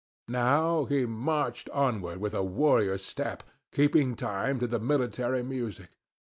Now 0.29 0.85
he 0.85 1.05
marched 1.05 1.69
onward 1.69 2.17
with 2.17 2.33
a 2.33 2.41
warrior's 2.41 3.05
step, 3.05 3.43
keeping 3.71 4.15
time 4.15 4.57
to 4.57 4.65
the 4.65 4.79
military 4.79 5.43
music. 5.43 5.89